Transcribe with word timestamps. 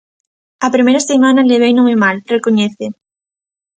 A 0.65 0.67
primeira 0.75 1.01
semana 1.11 1.47
leveino 1.51 1.81
moi 1.85 1.97
mal, 2.03 2.15
recoñece. 2.35 2.85